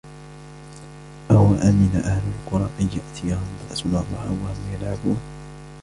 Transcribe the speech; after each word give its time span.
أوأمن 1.31 2.01
أهل 2.05 2.21
القرى 2.27 2.69
أن 2.79 2.85
يأتيهم 2.87 3.57
بأسنا 3.69 3.99
ضحى 3.99 4.27
وهم 4.29 4.73
يلعبون 4.73 5.17